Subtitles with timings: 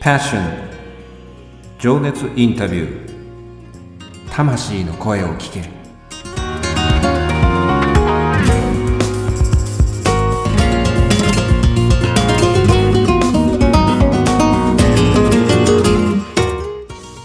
[0.00, 0.40] Passion.
[1.78, 4.30] 情熱インタビュー。
[4.30, 5.60] 魂の声を聞け。
[5.60, 5.66] る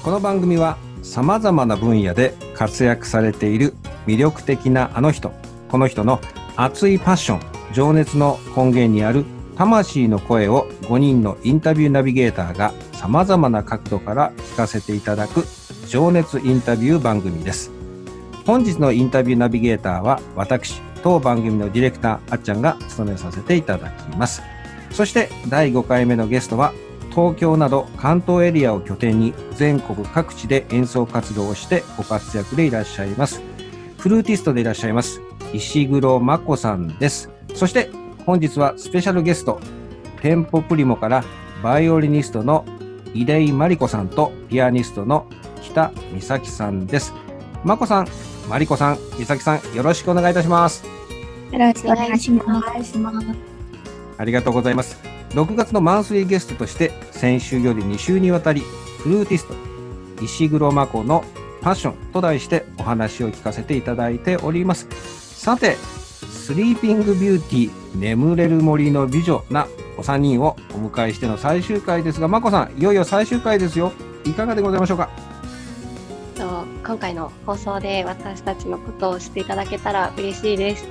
[0.04, 3.74] この番組はさまざまな分野で活躍されている
[4.06, 5.32] 魅力的なあの人
[5.70, 6.20] この人の
[6.58, 9.24] 熱いパッション情熱の根源にある
[9.56, 15.46] 魂の声を5人のインタビューナビゲーターがさまざまな角度から聞かせていただく
[15.88, 17.72] 情熱インタビュー番組です。
[18.46, 24.42] 本日のインタビューナビゲーターは私当番組のディレクターあっちゃんが務めさせていただきます。
[24.92, 26.74] そして第5回目のゲストは
[27.12, 33.42] 東京など関東エリアを拠点に全国各地で演奏活動をしてご活躍でいらっしゃいます。
[33.98, 35.22] フルーティストでいらっしゃいます。
[35.54, 37.30] 石黒真子さんです。
[37.54, 37.90] そして
[38.26, 39.60] 本日はスペシャルゲスト
[40.22, 41.24] テンポプリモから
[41.62, 42.66] バイオリニストの
[43.14, 45.28] 井出井真理子さんとピアニストの
[45.62, 47.14] 北美咲さんです。
[47.64, 48.08] 真子さん
[48.50, 50.84] 真理子さん美咲さんよろしくお願いいたします。
[51.52, 53.28] よろしくお願いします。
[54.18, 55.00] ありがとうございます。
[55.30, 58.64] 6月のマンスリーゲストとして先週より2週にわたり
[59.04, 59.54] フルーティスト
[60.24, 61.24] 石黒真子の
[61.62, 64.88] パッションと題してお話を聞かせていただいております。
[65.40, 73.92] さてスリーピングビューティー眠れる森の美女なお三人をお迎えしての最終回ですが真子さんいよいよ最終回ですよ。
[74.26, 75.10] いかがでございましょうか？
[76.36, 80.86] と今回の放送で私たちのことを知っていただけたら嬉しいです。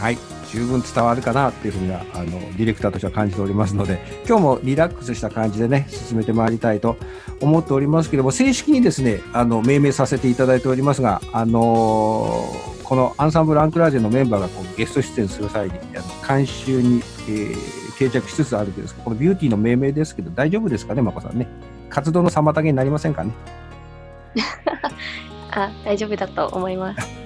[0.00, 0.18] はい
[0.54, 6.96] 十分伝わるかなっていうふうにはあのディレクターとしては感じておりますので今日もリラックスした感じでね進めてまいりたいと
[7.40, 21.46] 思っておりますけれども正式にですねあの命名させていただいておりますがあのーこのアンサンブル・アンクラージェのメンバーがこうゲスト出演する際にあの監修に、えー定着しつつあるんですこのビューティーの命名ですけど大丈夫ですかね眞子さんね
[21.88, 23.32] 活動の妨げになりませんかね
[25.52, 27.23] あ、大丈夫だと思います。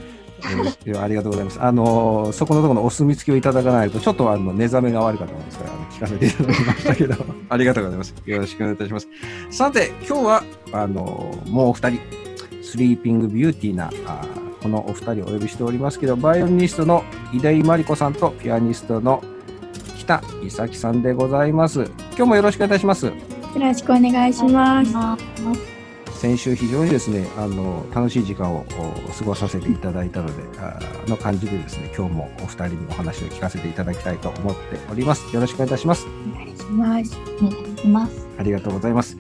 [0.87, 1.61] えーありがとうございます。
[1.63, 7.15] あのーそこのところのお墨付きをいただかないと、ちょっとあの、寝覚めが悪かったもんですから、あの聞かせていただきましたけど、
[7.49, 8.15] ありがとうございます。
[8.25, 9.09] よろしくお願いいたします。
[9.51, 12.01] さて、今日は、あのーもうお二人、
[12.63, 19.23] スリーピングビューティーな、あーこのお二人をお呼びしておりますけど、バイオリニストの井出井真理子さんと、ピアニストの
[19.99, 21.85] 北伊咲さんでございます。
[22.17, 23.07] 今日もよろしくお願いいたします。
[23.07, 23.13] よ
[23.59, 25.78] ろしくお願いします。
[26.19, 28.67] 先週非常にですねあの楽しい時間を
[29.09, 37.17] お過ごさせていただいたのであの感じでですね今日もお二人にお話を聞かせていただきたいと思っておりますよろしくお願いいたしますお願いします。
[37.41, 38.27] お願いします。
[38.37, 39.17] ありがとうございます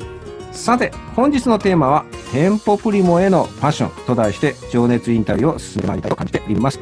[0.50, 6.80] さて本日のテーマはテンポプリモへのパッションと題して情熱インタビューを進めてまいりたいと感じております、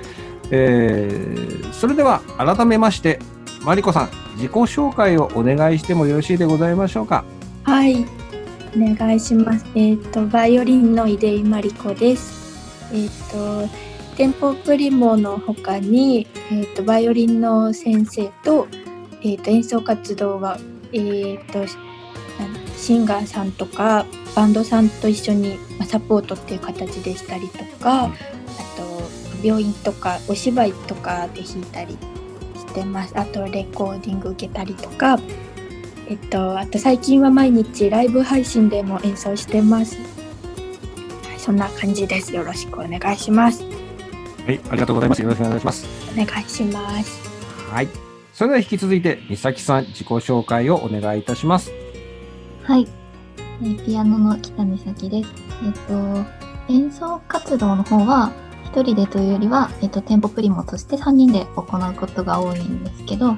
[0.51, 3.19] えーそれでは改めまして
[3.63, 7.25] マリコさん自己紹介をお願いしてもよろしいでございましょうか？
[7.65, 8.07] はい。
[8.77, 9.65] お願いします。
[9.75, 12.91] えっ、と、バイオリンの井出井真理子です。
[12.93, 13.69] えっ、と、
[14.17, 18.69] テンポプリモの他に、えっ、と、バイオリンの先生と、
[19.23, 20.59] えっ、と、演奏活動は、
[20.93, 21.65] えっ、と、
[22.77, 24.05] シンガーさんとか、
[24.35, 28.09] バンドさんと一緒にサポートっていう形でしたりとか、あ
[28.77, 29.03] と、
[29.43, 31.97] 病院とかお芝居とかで弾いたり
[32.55, 33.19] してます。
[33.19, 35.19] あと、レコーディング受けたりとか、
[36.09, 39.97] えっと、あと最近は毎日ライブ配信でも演奏してます。
[39.97, 40.03] は
[41.37, 42.35] い、そんな感じです。
[42.35, 43.65] よろしくお願いします。
[43.65, 47.21] はいありがとうございますよろしくお願いしますお願いします。
[47.69, 47.89] はい。
[48.33, 51.73] それでは引き続いて、美咲さん、自己紹介をお願いいたします。
[52.63, 52.87] はい。
[53.63, 55.31] えーピアノの北美咲です。
[55.65, 58.33] えっ、と、演奏活動の方は、
[58.65, 63.35] 一人でというよりは、えっ、と、テンポプリモとして3人で行うことが多いんですけど、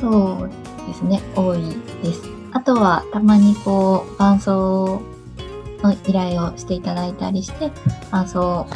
[0.00, 1.62] そうですね、多い
[2.02, 2.22] です。
[2.52, 5.00] あとは、たまにこう、伴奏
[5.82, 7.70] の依頼をしていただいたりして、
[8.10, 8.66] 伴奏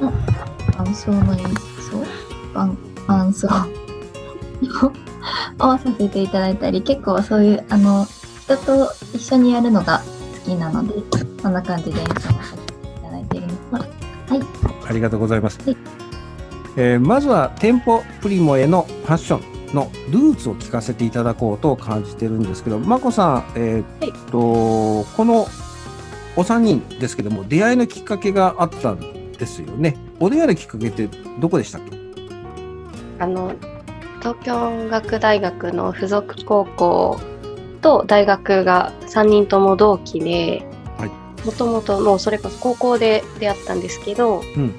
[0.00, 0.12] の、
[0.76, 1.46] 伴奏の演
[1.90, 2.04] 奏？
[2.54, 2.76] 伴
[3.06, 3.48] 伴奏？
[5.60, 8.06] をさせていただいたり、結構そういう、あの、
[8.42, 10.02] 人と一緒にやるのが
[10.44, 10.94] 好きなので、
[11.42, 13.84] そんな感じで演奏をさせていただいているのは、
[14.28, 14.40] はい。
[14.88, 15.58] ありがとうございます。
[15.64, 15.76] はい
[16.76, 25.46] えーまずは、テンポプリモへのパッションのルーツを聞かせていただこうと感じてるんですけど、まこさん、えーっと、この
[26.36, 29.96] お三人ですけども、出会いのきっかけがあったんですよね。
[30.18, 31.08] お出会いのきっかけって
[31.40, 31.96] どこでしたっけ？
[33.18, 33.52] あの、
[34.20, 37.20] 東京音楽大学の附属高校
[37.80, 40.66] と大学が3人とも同期で
[40.98, 41.10] はい、
[41.46, 44.74] もともともうそれこそ高校で出会ったんですけど、うん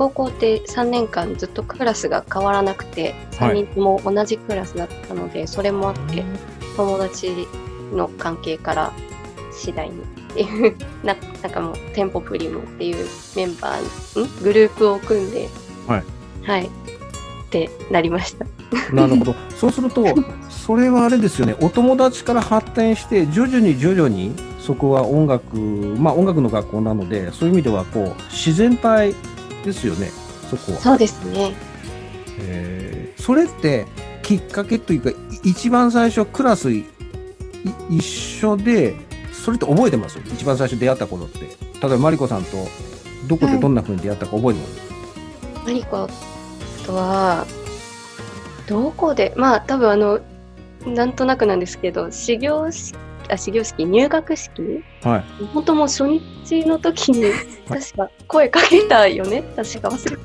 [0.00, 3.64] 高校って3年間ずっとクラスが変わらなくて、はい。
[3.64, 6.24] 3人とも同じクラスだったので、それもあって、
[6.74, 7.46] 友達
[7.92, 8.92] の関係から
[9.52, 10.74] 次第にっていう
[11.04, 13.06] ななんかもうテンポプリモっていう
[13.36, 14.42] メンバーん？
[14.42, 15.50] グループを組んで
[15.86, 16.04] はい。
[16.44, 16.64] はい。
[16.64, 16.68] っ
[17.50, 18.46] てなりました。
[18.94, 19.34] なるほど。
[19.54, 20.02] そうすると、
[20.48, 29.14] それはあれですよね、お友達から発展して、徐々に徐々に、そこは音楽、まあ音楽の学校なので、そういう意味では、こう、自然体
[29.64, 30.10] ですよね、
[30.50, 30.78] そこは。
[30.78, 31.54] そうですね
[32.40, 33.86] えーそれって、
[34.22, 35.14] きっかけというか、い
[35.44, 38.96] 一番最初、クラス一緒で、
[39.32, 40.18] それって覚えてます？
[40.32, 41.40] 一番最初出会った頃って。
[41.40, 42.66] 例えば、マリコさんと、
[43.28, 44.80] どこでどんな風に出会ったか覚えてます、
[45.66, 46.08] マリコ
[46.86, 47.46] とは
[48.66, 50.20] どこでまあ多分あの
[50.86, 52.96] なんとなくなんですけど始業式
[53.30, 54.82] あ始業式入学式？
[55.02, 55.24] はい。
[55.54, 57.24] 本当もう初日の時に
[57.68, 59.42] 確か声かけたよね？
[59.56, 60.16] 確か忘れ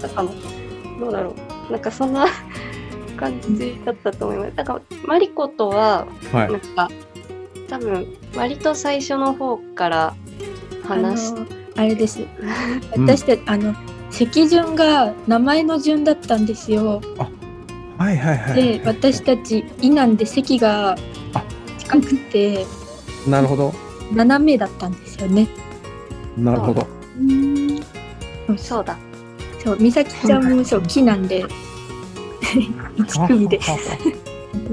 [0.00, 0.30] たかな
[1.00, 1.34] どうだろ
[1.68, 1.72] う。
[1.72, 2.26] なんかそんな
[3.16, 4.56] 感じだったと思います。
[4.56, 6.52] なんかマリコとははい。
[6.52, 6.56] な。
[6.58, 6.90] んか
[7.68, 10.14] 多分割と最初の方から
[10.84, 11.34] 話し
[11.76, 12.20] あれです。
[12.20, 12.24] う
[13.00, 13.74] ん私たち、あの
[14.10, 17.00] 席順が名前の順だったんですよ。
[17.96, 18.78] はいはいはい。
[18.78, 20.96] で私たち伊なんで席が
[21.90, 22.66] あ近くて
[23.28, 23.72] なるほど。
[24.12, 25.48] 斜めだったんですよね
[26.36, 26.86] なるほど。
[28.48, 28.96] そうそうだ
[29.62, 31.44] そう美咲ちゃんもそう木なんで
[32.96, 33.80] 1 組でははは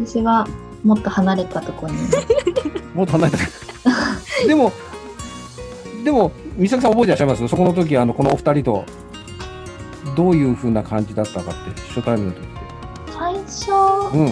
[0.06, 0.48] 私は
[0.84, 2.00] もっと離れたところに。
[2.96, 3.44] もっと離れてる。
[4.48, 4.72] でも、
[6.04, 7.48] でも、美咲さん覚えてらっしゃいます？
[7.48, 8.86] そこの時、あの、このお二人と、
[10.16, 12.48] どういう風な感じだったかって、初対面の時って。
[13.12, 13.72] 最初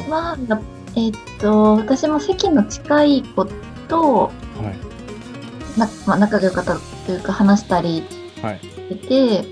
[0.09, 0.37] は、
[0.95, 3.45] えーっと、私も席の近い子
[3.88, 4.31] と、は
[5.75, 5.80] い。
[5.80, 8.03] なまあ、仲が良かったというか話したり
[8.42, 8.59] はい。
[8.59, 9.45] してて、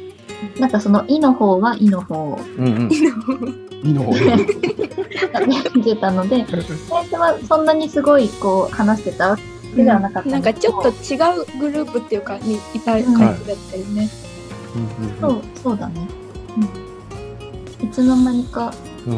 [0.60, 2.40] なんかその「い」の方は「い」の方。
[2.58, 2.92] うんうん。
[2.92, 4.14] いいの方。
[5.84, 6.46] てたので
[6.90, 9.38] 最初はそんなにすごいこう話してたわ
[9.76, 11.18] けではなかったなんかちょっと違
[11.56, 14.10] うグループっていうかにいた感じだったよね、
[14.76, 15.22] うん。
[15.22, 16.08] そうそうだね、
[17.82, 18.74] うん、いつの間にか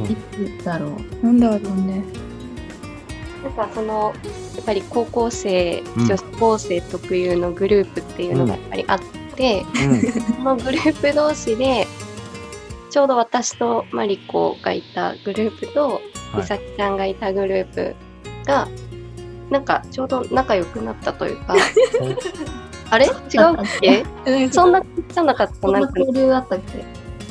[0.10, 0.16] い
[0.60, 0.88] つだろ
[1.22, 1.26] う。
[1.26, 2.04] なんだろうね。
[3.44, 4.14] なんかその
[4.56, 6.06] やっぱり高校生、うん。
[6.08, 9.00] 女子高生特有のグループっていうのがやっぱりあっ
[9.36, 9.66] て、
[10.38, 11.86] そのグループ同士で
[12.90, 15.90] ちょうど私とマリコがいたグループと
[16.32, 16.42] はい。
[16.42, 17.96] 美咲ちゃんがいたグループ
[18.46, 18.68] が
[19.52, 21.56] なんかちょうど仲良くなったというか
[22.90, 23.06] あれ？
[23.06, 23.16] 違うっ
[23.80, 24.06] け？
[24.52, 25.54] そんなじゃなかった？
[25.62, 26.84] そんなん交流あったっけ？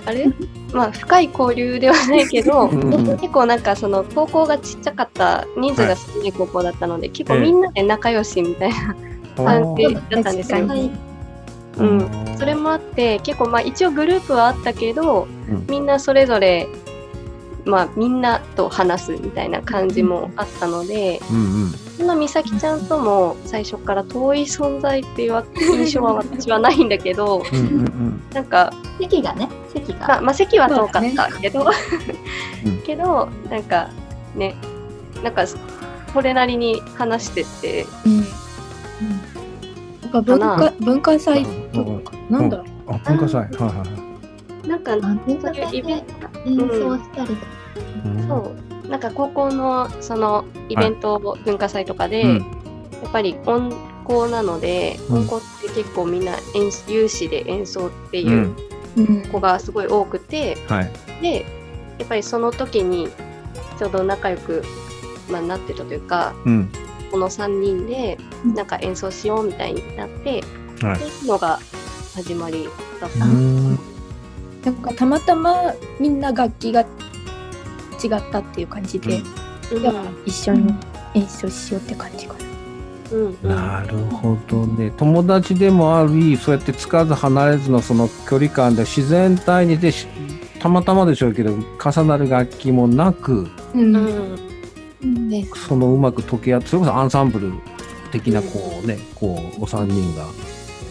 [0.07, 0.27] あれ？
[0.75, 8.95] まあ深い交流ではないけど結構なんかその高校がちっちゃかった人数が少ない高校だったので、結構みんなで仲良しみたいな
[9.37, 10.59] 感じだったんですよ。
[11.77, 15.67] うん、それもあって結構まあ一応グループはあったけど、うん。
[15.69, 16.69] みんなそれぞれ
[17.65, 21.71] まあみんなと話すみたいな感じもあったので、うんうん。
[21.71, 28.23] そんな美咲ちゃんとも最初から遠い存在っていう印象は私はないんだけどうんうんうん。
[28.33, 31.65] なんか席がね席が、まあ、まあ席は遠かったけど、
[32.65, 33.91] うんけどなんか
[34.35, 34.55] ね
[35.23, 35.57] なんかそ
[36.21, 38.25] れなりに話しててうんや
[40.09, 43.41] っぱ文か化文化祭とかなんだろうあ、文化祭。
[43.41, 44.04] はいはいはい。
[44.67, 45.03] なんかそう
[45.55, 46.05] いうイベン
[46.47, 47.47] 演奏したりとか、
[48.05, 48.29] うん。
[48.29, 48.55] そ
[48.85, 48.89] う。
[48.89, 52.61] なんか高校のそのイベント、文化祭とかで、うん
[53.03, 53.71] やっぱり音
[54.05, 55.19] 校なので、うん。
[55.21, 58.27] 音校って結構みんな演有志で演奏ってう。
[58.27, 58.55] いう
[59.31, 60.91] 子がすごい多くて、はい。
[61.21, 61.45] で
[61.99, 63.09] やっぱりその時に
[63.79, 64.63] ちょうど仲良く、
[65.31, 66.73] まあ、なってたというかうん。
[67.11, 68.55] この3人でうん。
[68.55, 70.43] なんか演奏しようみたいになって、
[70.81, 70.97] はい。
[70.97, 71.59] っていうのが
[72.15, 72.69] 始まり
[73.01, 73.25] だった。
[73.27, 73.94] うん
[74.65, 76.87] なんかたまたまみんな楽器が違っ
[78.33, 79.23] たっていう感じで、
[79.73, 79.81] うん。
[79.81, 79.95] じゃあ
[80.25, 80.75] 一緒に
[81.15, 82.41] 演奏しようって感じかな。
[83.13, 83.39] うん。
[83.43, 84.91] うんなるほどね。
[84.97, 90.07] 友達でもあり、そうやってつかず離れずのその距離感で自然体にでし
[90.59, 94.39] たまたまでしょうけど、重なる楽器もなく、うん。
[95.69, 97.53] そのうまく溶け合って、それこそアンサンブル
[98.13, 100.25] 的なこうね、こう、お三人が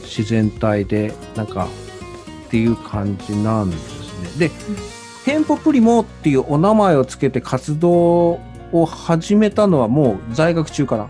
[0.04, 1.68] 自然体で、なんか、
[2.54, 4.48] っていう感じなんですね。
[4.48, 4.52] で、
[5.26, 8.40] テンポプリモっていうお名前をつけて活動
[8.72, 11.10] を始めたのはもう在学中から。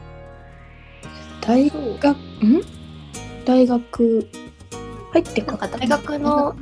[1.41, 2.15] 大学？
[2.45, 2.61] ん？
[3.43, 4.29] 大学？
[5.11, 6.55] 入ってかなんか大学の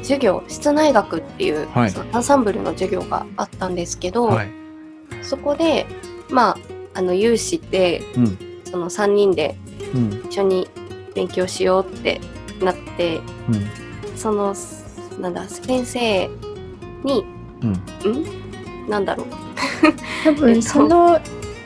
[0.00, 4.50] 授業室内楽っていう、はいそのアンサンブルの授業があったんですけど、はい。
[5.20, 5.84] そこで
[6.30, 6.58] まあ
[6.94, 8.38] あの有志ってうん。
[8.64, 9.58] その3人で
[9.94, 10.24] うん。
[10.30, 10.66] 一緒に
[11.14, 12.22] 勉強しようって
[12.62, 13.20] なって
[13.50, 13.81] うん。
[14.22, 14.54] その
[15.20, 16.28] なんだ先生
[17.02, 17.24] に
[17.62, 17.70] うん。
[17.72, 18.88] ん？
[18.88, 19.26] なんだろう
[20.24, 21.20] 多分その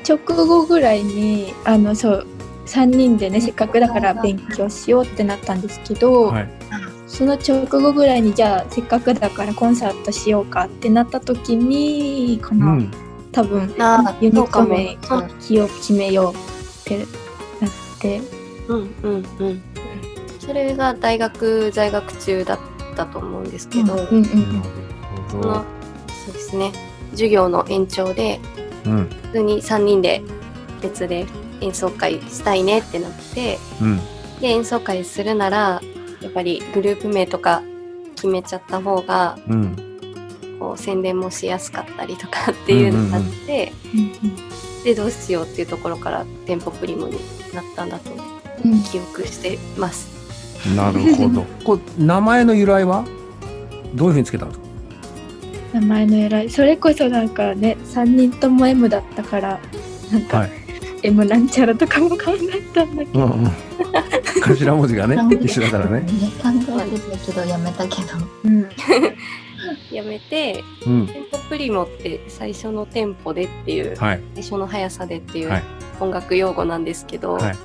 [0.09, 2.27] 直後ぐらいにあのそう
[2.67, 6.49] 3人でねせっかくだから勉強しようってなったんですけど、はい。
[7.07, 12.91] その直後ぐらいにじゃあせっかくだからコンサートしようかってなった時にかな、うん。
[13.33, 14.75] 多分ああ、ユニそうかも。
[14.75, 17.07] ット名そう気を決めようってなっ
[18.01, 18.21] て
[18.69, 19.63] うんうんうん。
[20.47, 22.59] それが大学在学中だっ
[22.95, 23.97] たと思うんですけど、
[25.29, 25.65] その。
[26.25, 26.73] そうですね
[27.13, 28.41] 授業の延長で
[28.85, 29.07] うん。
[29.07, 30.23] 普通に3人で
[30.81, 31.27] 別で
[31.61, 34.01] 演奏会したいねってなってうん。
[34.41, 35.81] で演奏会するなら
[36.21, 37.63] やっぱりグループ名とか
[38.15, 39.77] 決めちゃった方がうん。
[40.59, 43.73] こう宣伝もしやすかったりとかっていうのがあって、
[44.85, 47.19] でどうしようっていうところからテンポプリモに
[47.53, 48.11] なったんだと
[48.65, 50.16] うんうん記憶してます。
[50.77, 51.43] なるほど。
[51.65, 53.05] これ名前の由来は？
[53.95, 54.67] どういうふうにつけたんですか？
[55.75, 59.61] 名前の偉いそれこそなんかね3人とも M だったから
[60.13, 60.51] なんか、はい。
[61.03, 62.17] M なんちゃらとかも考
[62.53, 63.51] えたんだけど、うんうん。
[64.43, 66.01] 頭文字がね 一緒だからね。
[66.43, 66.49] 考
[66.81, 68.09] えてたけどやめたけど。
[68.45, 68.67] うん
[69.91, 71.07] やめてうん。
[71.07, 74.21] テンポプリモって最初のテンポでっていうはい。
[74.35, 75.63] 最初の速さでっていうはい
[76.01, 77.57] 音楽用語なんですけど、はい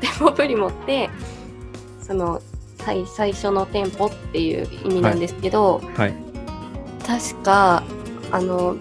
[0.00, 1.08] テンポプリモって
[2.02, 2.40] その
[2.78, 6.14] 最最初のテンポっていう意味なんですけど、はい。
[7.06, 7.82] 確か
[8.30, 8.76] あの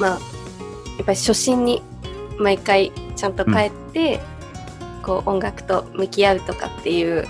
[0.00, 0.18] まあやっ
[1.04, 1.82] ぱり初心に
[2.38, 4.20] 毎回ちゃんと帰って、
[5.02, 7.26] こう音楽と向き合うとかっていう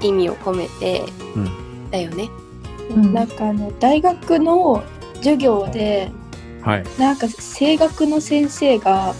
[0.00, 1.02] 意味を込めて、
[1.34, 2.28] うんだよね。
[2.90, 4.82] うんなんかあの大学の
[5.16, 6.10] 授業で
[6.62, 6.84] はい。
[6.98, 9.14] なんか声楽の先生が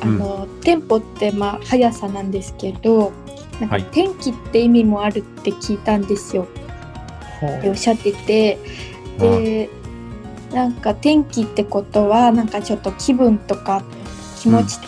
[0.00, 3.12] あの、テンポってまあ速さなんですけど
[3.60, 3.82] なんはい。
[3.82, 6.46] か天気って意味もあるって聞いたんですよ、
[7.58, 8.58] っておっしゃってて。
[9.18, 9.70] で
[10.52, 13.82] なんか天気ってことはなんかちょっと気分とか
[14.38, 14.78] 気持ち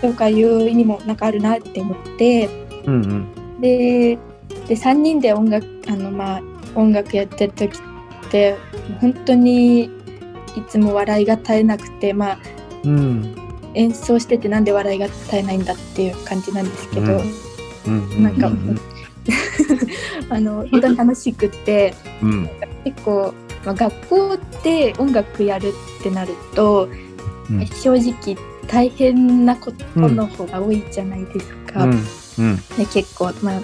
[0.00, 2.48] とかいう意味もなんかあるなって思って、
[2.86, 3.60] うんうん。
[3.60, 4.18] で
[4.66, 6.42] で3人で音楽あの、まあ、
[6.74, 8.56] 音楽やってる時って
[9.00, 9.90] 本当にい
[10.68, 12.38] つも笑いが絶えなくて、まあ、
[12.84, 13.34] うん。
[13.74, 17.34] 演奏しててなんで笑いが絶えないんだっていう感じなんですけど、うんうん。
[17.86, 18.78] なんかうん
[20.30, 22.50] あの本当に楽しくてうん。
[22.84, 23.32] 結構、
[23.64, 25.68] まあ、学校で音楽やる
[26.00, 28.36] ってなると、うん正直
[28.66, 31.86] 大変なことの方が多いじゃないですか。
[32.78, 33.60] で結構まあ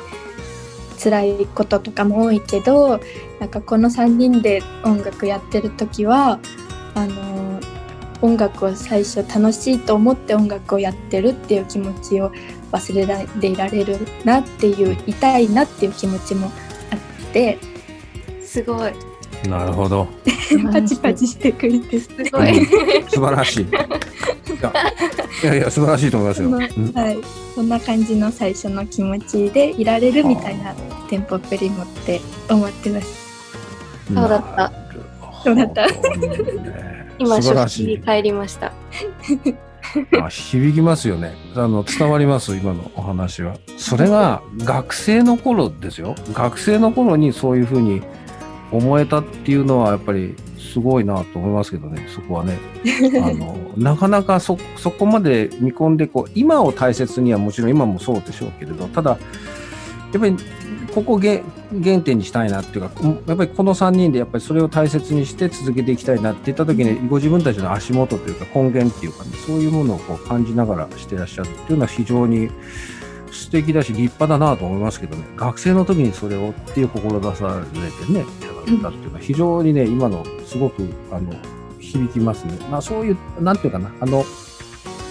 [1.03, 3.01] 辛いこととかも多いけど
[3.41, 6.39] なんかこの3人で音楽やってる時は
[6.95, 7.61] あの
[8.21, 12.31] 音楽を最初楽しいと思って音楽をやってるっていう気持ちを
[12.73, 16.51] 忘れないでいられるなっていう痛いなっていう気持ちも
[16.91, 17.59] あって
[18.45, 18.93] すごい。
[19.49, 20.09] なるほど。
[20.73, 22.67] パチパチしてくれてすすごい。
[23.09, 23.67] 素晴らしい。
[25.43, 26.51] いやいや素晴らしいと思いますよ。
[26.51, 27.19] はい、
[27.55, 30.75] そんな感じの最初の気持ちでいられるみたいな
[31.09, 33.07] テンポプリモって思ってます。
[34.13, 34.73] そうだった。
[35.43, 38.03] そうだったね今初心に。
[38.03, 38.73] 帰りました。
[40.23, 41.35] あ響きますよね。
[41.55, 43.55] あの伝わります今のお話は。
[43.77, 46.15] それが学生の頃ですよ。
[46.33, 48.03] 学生の頃にそういうふうに
[48.71, 52.07] 思えたっていうのはやっぱりすごいなと思いますけどね。
[52.09, 52.59] そこはね。
[53.21, 59.17] あの なかなかそそこまで見込んでこう今を大切にはもちろん今もそうでしょうけれど、ただや
[60.19, 60.37] っぱり
[60.95, 61.43] ここげ
[61.83, 62.91] 原点にしたいなっていうか、
[63.27, 72.51] やっぱりこの3人でやっぱりそれを大切にして続けていきたいなって言った時に、ご自分たちの足元というか根源っていうかね、そういうものをこう感じながらしてらっしゃるっていうのは非常に
[73.31, 78.25] 素敵だし立派だなと思いますけどね、学生の時にそれをっていう志されてね、や
[78.67, 81.33] られたっていうのは非常にね、今のすごくあの
[81.79, 82.59] 響きますね。
[82.71, 84.25] まあそういう、なんていうかな、あの、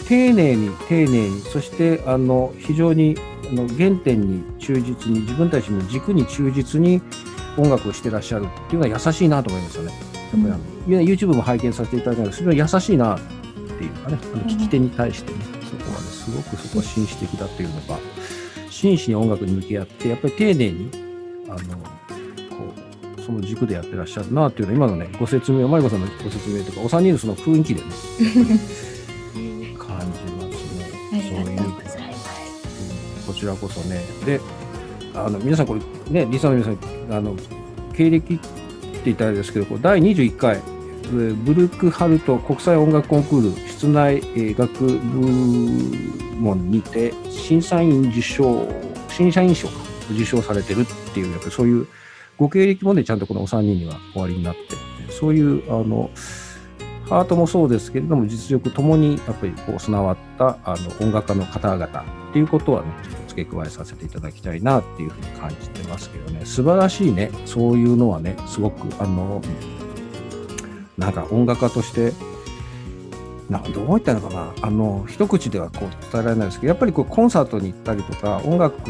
[0.08, 3.16] 丁寧に丁寧に、そしてあの非常に
[3.50, 7.02] あの原点に忠実に、自分たちの軸に忠実に
[7.58, 9.92] 音楽をしてらっしゃるっていうのは優しいなと思いますよね。
[9.92, 15.40] やっぱりあの、YouTube も拝見させていただいたんですけど、それは優しいなっていうかね、あの聞き手に対してね、
[15.70, 18.00] そこはね、すごくそこは紳士的だっていうのが、
[18.70, 20.92] 真摯に音楽に向き合って、やっぱり丁寧に、
[21.50, 21.64] あの、こ
[23.18, 27.88] う、その軸でやってらっしゃるなっていうのは、今のね、ご説明、マリコさんのご説明とか、お三人のその雰囲気でね、
[29.78, 30.90] 感じますね。
[31.12, 31.69] そういう
[33.40, 34.02] ちらこそね。
[34.26, 34.42] で、
[35.16, 35.82] あの皆さんこれ
[36.12, 36.78] ね、リサの皆さん、
[37.14, 37.36] あの
[37.94, 38.48] 経歴って
[39.06, 40.62] 言ったらあれですけど、これ第21回
[41.10, 44.92] ブルックハルト国際音楽コンクール室内えー楽部
[46.40, 48.68] 門にて審査員受賞、
[49.10, 49.70] 審査員賞
[50.12, 51.88] 受賞されてるっていう、やっぱりそういう
[52.38, 56.10] ご経歴もね、ちゃんとこのお三人にはおありになって、そういう、あの、
[57.10, 66.46] アートもそうですけれども実力ともにやっぱりこう備わったあの音楽家の方々っていうことはね付け加えさせていただきたいなっていうふうに感じてますけどね。
[66.46, 67.32] 素晴らしいね。
[67.46, 69.42] そういうのはねすごくあの
[70.98, 72.14] なんか音楽家として
[73.50, 74.54] などう言ったのかな。
[74.62, 78.82] あの一口ではこう伝えられないですけどやっぱりこうコンサートに行ったりとか音楽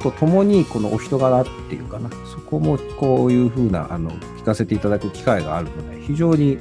[0.00, 2.10] とともにこのお人柄っていうかな。
[2.26, 6.58] そこもこういうふうなあの聞かせていただく機会があるので非常に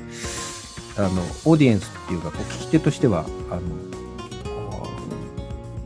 [0.97, 1.09] あの
[1.43, 3.61] オーディエンスっていうかこう聞き手としてはあの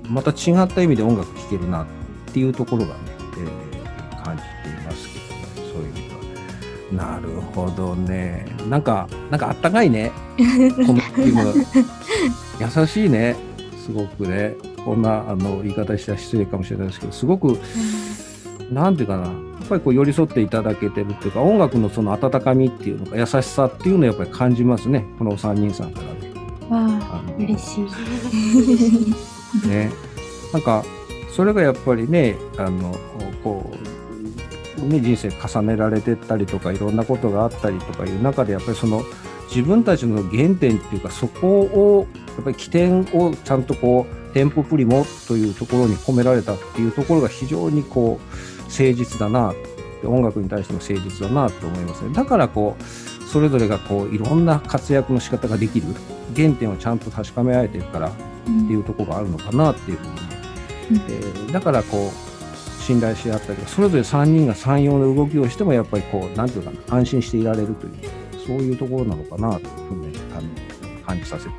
[0.10, 1.86] また違った意味で音楽聴けるなっ
[2.34, 2.94] ていうところがね、
[3.38, 3.80] えー
[4.24, 7.06] 感じていますけどねそういう意味では。
[7.14, 8.46] なるほどね。
[8.68, 10.12] なんか、なんかあったかいね。
[10.38, 10.44] こ
[10.94, 11.54] のチーム。
[12.82, 13.36] 優しいね。
[13.86, 14.56] すごくね。
[14.84, 17.60] こんなあの言い方したら失礼かもしれないですけど、すごく、
[18.72, 19.24] なんていうかな。
[19.28, 19.32] や
[19.66, 25.06] っぱりこう寄り添っていただけてるっていうか、音楽のその温かみっていうのか、優しさっていうのをやっぱり感じますね。
[25.20, 26.32] このお三人さんからね。
[26.70, 27.86] わあ嬉しい。
[29.68, 29.92] ね。
[30.54, 30.84] なんか、
[31.32, 32.96] それがやっぱりね、あの、
[33.44, 33.72] こ
[34.78, 39.04] う、ね、人生重ねられてったりとか、いろんなことがあったりとかいう中で、やっぱりその、
[39.50, 49.54] 自分たちの原点っていうか、そこを、やっぱり起点をちゃんとこう、テンポプリモというところに込められたっていうところが非常にこう、誠実だな、
[50.04, 52.14] 音楽に対しても誠実だなと思いますね。
[52.14, 52.84] だからこう、
[53.24, 55.88] それぞれがこう、いろんな活躍の仕方ができる、
[56.36, 58.12] 原点をちゃんと確かめ合えてるから、
[58.44, 62.30] っていうところがあるのかなっていうふうに、えーだからこう
[62.90, 67.94] 信頼し合ったりそれぞれ3人が3様の動きをしてもやっぱりこうなんていうかな安心していられるという
[68.48, 70.18] そういうところなのかなというふうに、
[71.06, 71.52] 感じさせて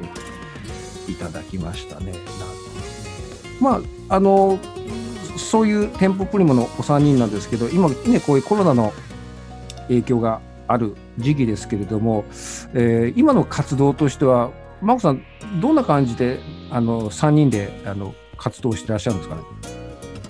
[1.11, 2.07] いただきましたね。
[2.07, 2.81] なるほどね
[3.61, 4.59] まああの
[5.37, 8.93] そういうテンポプリモのお3人なんですけど今ねこういうコロナの
[9.89, 12.25] 影響がある時期ですけれども、
[12.75, 14.51] えー今の活動としては
[14.83, 15.23] マコさん
[15.61, 16.41] どんな感じで
[16.71, 19.43] あの3人であの活動してらっしゃるんですかね？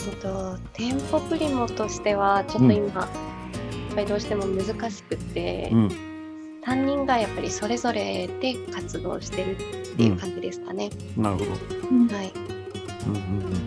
[0.09, 3.09] えっと、店舗プリモとしてはちょっと今、やっ
[3.95, 5.89] ぱりどうしても難しくて、うん
[6.63, 9.59] 担任がやっぱりそれぞれで活動してるっ
[9.97, 10.91] ていう感じですかね。
[11.17, 11.51] なるほど。
[11.53, 11.57] は
[12.23, 12.33] い。
[13.07, 13.60] うんうんうん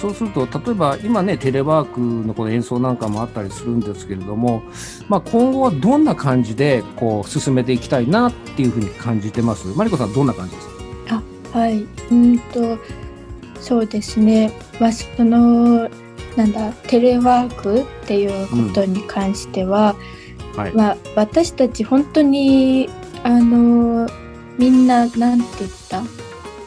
[0.00, 4.62] そうすると例えば今ねテレワークのこの演奏なんかもあったりするんですけれども、
[5.08, 9.68] まあ、今後はどんな感じでこう進めていきたいなっていうふうに感じてます？
[9.76, 11.22] マリコさんどんな感じですか？
[11.52, 12.78] はい、うんと、
[13.60, 14.52] そうですね。
[14.78, 15.90] まあ、その、
[16.36, 19.96] なんだ、テレワークっていうことに関しては、
[20.56, 22.88] はい、まあ、私たち本当に、
[23.24, 24.08] あの、
[24.58, 26.02] みんな、なんて言った？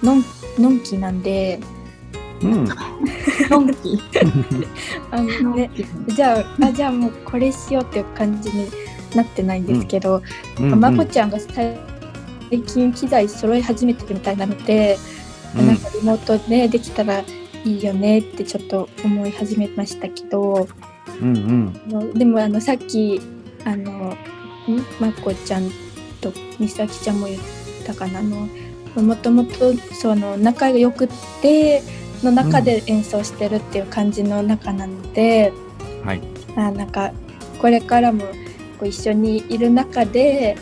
[0.04, 0.26] のん、
[0.60, 1.62] のんきなんで、
[2.42, 2.66] うん、
[3.50, 4.02] ドンキ。
[5.12, 5.70] あのね、
[6.08, 8.68] じゃあ、あ、じゃあもうこれしようっていう感じに
[9.16, 10.22] なってないんですけど、
[10.60, 11.78] うんまこちゃんが最
[12.68, 14.98] 近機材揃い始めてるみたいなので、
[15.58, 15.68] うん。
[15.68, 20.68] なんかリモートでできたらいいよねってちょっと思い始めましたけど
[21.22, 22.14] うんうん。
[22.14, 23.22] でもあのさっき
[23.66, 24.16] あのん
[25.00, 25.70] まこちゃん
[26.22, 27.42] とみさきちゃんも言っ
[27.86, 28.48] たかなあの
[28.96, 31.10] もともとその仲が良くっ
[31.42, 31.82] て
[32.24, 35.52] の中で演奏してるっていう感じの中なので、
[36.04, 36.22] はい。
[36.56, 37.12] あなんか
[37.60, 38.24] これからも
[38.80, 40.58] こう一緒にいる中で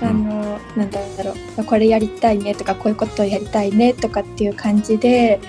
[0.00, 5.40] あの、なんだろうこれやりたいねとかこういうことをやりたいねとかっていう感じで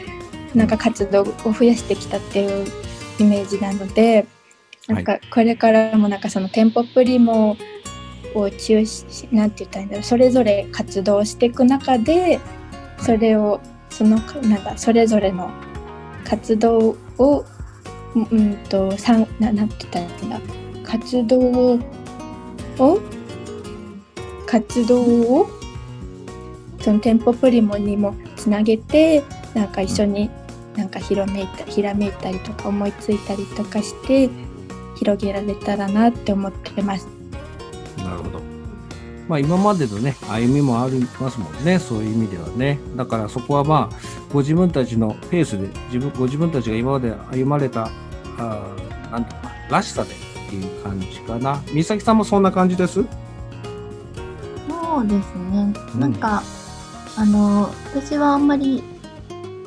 [0.53, 2.65] なんか活動を増やしてきたっていう
[3.19, 4.25] イメージなので
[4.87, 7.57] なんかこれからもなんかそのテンポプリモ
[8.33, 12.39] を中心なんて言ったらいいんだろうそれぞれ活動していく中で
[12.99, 13.59] それを
[13.95, 15.49] そのなんかそれぞれの
[16.25, 17.45] 活動を
[18.13, 20.39] うんとさんななんて言ったらいいんだ？
[20.83, 21.79] 活動を
[24.45, 25.47] 活動を
[26.81, 30.29] そのテンポプリモにもつなげてなんか一緒に
[30.75, 34.29] なんかひらめいたひらめいたりとか思いついたりとかして
[34.97, 37.07] 広げられたらなって思ってます。
[39.27, 42.79] まあ今までのね、歩みもありますもんね、そういう意味ではね。
[42.95, 43.95] だからそこはまあ、
[44.31, 47.89] ご自分たちのペースで、自分ご自分たちが今まで歩まれた、
[48.37, 50.13] あーなんていうかな、らしさでっ
[50.49, 51.61] ていう感じかな。
[51.73, 53.03] 美咲さんもそんな感じです？
[54.69, 55.73] そうですね。
[55.97, 56.43] なんか、
[57.17, 58.83] あの、私はあんまり、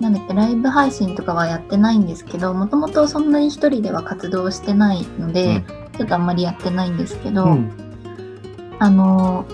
[0.00, 5.64] なんだっけ、ライブ配信とかはやってないんですけど、もともとそんなに一人では活動してないので、
[5.98, 7.88] ちょっとあんまりやってないんですけど、うん。
[8.78, 9.44] あの、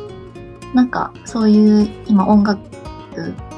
[0.75, 2.61] なんか、そういう今音楽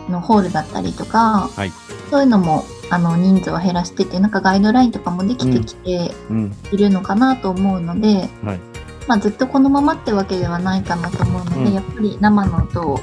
[0.08, 1.72] のホールだったりとか、はい
[2.10, 6.56] そういうのも、あの、人数を減らしてて、なんかガイドラインとかもできてきてうん。
[6.70, 8.60] いるのかなと思うので、はい
[9.08, 13.00] まあ、ずっとこのままってわけではないかなと思うので、うんやっぱり生の音を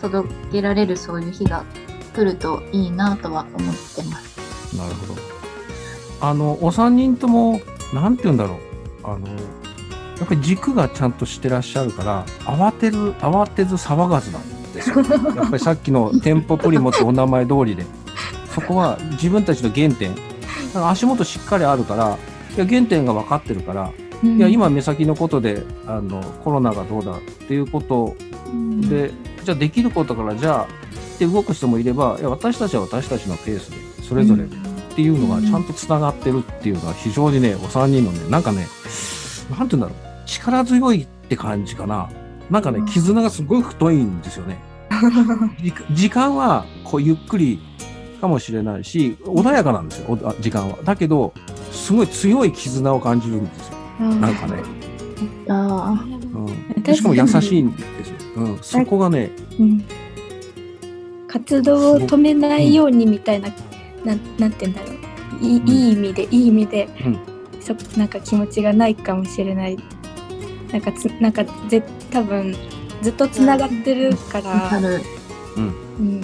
[0.00, 1.64] 届けられるそういう日が
[2.14, 4.76] 来るといいなとは思ってます。
[4.76, 5.20] なるほど。
[6.20, 7.60] あの、お三人とも、
[7.92, 8.58] なんて言うんだろう。
[9.04, 9.26] あの、
[10.18, 14.96] やっぱり軸がちゃんとしてらっしゃるから、慌てる、慌てず騒がずなんですよ。
[15.36, 17.84] やっぱりさっきのテンポプリモってお名前通りで、
[18.54, 20.14] そこは自分たちの原点。
[20.74, 22.18] 足元しっかりあるから、
[22.56, 28.16] いや原点が分かってるから、いや、今目先のことで、あの、コロナがどうだっていうこと
[28.48, 29.12] うん、で、
[29.44, 34.46] じゃあできることから、じゃあ、って動く人もいれば、いや、私たちは私たちのペースで、それぞれっ
[34.94, 38.66] ていうのがちゃんとつながってるっていうのは非常にね、お三人のね、なんかね、
[39.50, 42.08] なんて言うんだろう、力強いって感じかな。
[42.50, 44.58] なんかねう、ん絆がすごい太いんですよね。
[45.62, 47.60] 時時間は、こう、ゆっくり
[48.20, 50.78] かもしれないし、穏やかなんですよ、時間は。
[50.84, 51.32] だけど、
[51.72, 53.74] すごい強い絆を感じるんですよ。
[54.16, 54.62] なんかね。
[55.48, 58.16] あうん、でしかも優しいんですよ。
[58.36, 59.84] うん、そこがね、うん
[61.26, 63.50] 活動を止めないようにみたいな、
[64.02, 64.92] なんなんて言うんだろ
[65.42, 67.18] ういい,、うんいい意味でいい意味で、うん
[67.60, 69.76] そなんか気持ちがないかもしれない
[70.72, 72.54] なんかつなんかぜ多分
[73.02, 74.80] ずっとつながってるから。
[74.80, 75.00] る。
[75.56, 76.20] うん。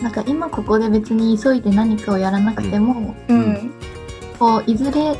[0.00, 3.72] なんか今ここで別に急いで何かをやらなくても、うん。
[4.38, 5.16] こういずれ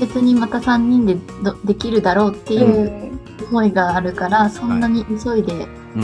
[0.00, 3.12] 別にまた3人でどできるだろうってういうん。
[3.50, 5.52] 思いがあるから、そんなに急いで、
[5.96, 6.02] うん、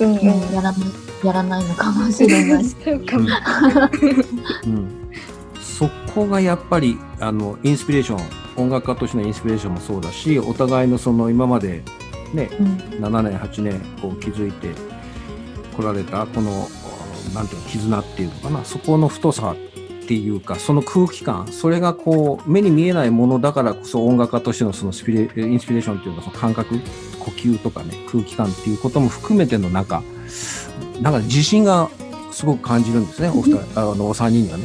[0.00, 0.16] うん。
[0.16, 0.80] うんやらない
[1.24, 2.64] やらないのかもしれない。
[5.60, 11.82] そこがやっぱりあのインスピレーション音楽家としてのインスピレーションもそうだしお互いのその今まで
[12.34, 12.66] ねうん。
[13.04, 14.68] 7年8年こう築いて
[15.76, 16.68] こられたこの
[17.34, 18.64] なんていうの絆っていうのかな。
[18.64, 26.80] そこの太さっていうかその空気感それがこう目に見えないものだからこそ音楽家としてのそのスピレインスピレーションっていうかその感覚
[27.20, 30.02] 呼吸とかね空気感っていうことも含めての中
[31.00, 31.88] なんか自信が
[32.32, 33.28] すごく感じるんですね。
[33.28, 34.64] お二人あのお三人にはね。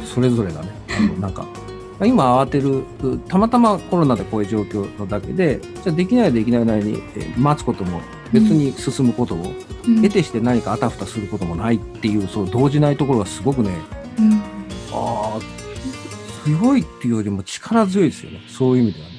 [0.00, 1.46] う んそれぞれがねあのなんか
[2.06, 2.84] 今慌てる
[3.28, 8.00] たまたまコロナでこういう状況のだけでじゃあできないできないなりにえー待つことも
[8.32, 9.52] 別に進むことを
[9.86, 10.02] うん。
[10.02, 13.70] 得てして何かあたふたすることもないっていうそう動じないところがすごくね
[14.18, 14.32] うん。
[14.34, 14.40] あ
[14.92, 15.38] あ
[16.44, 18.40] 強いっていうよりも力強いですよね。
[18.48, 19.14] そういう意味ではね。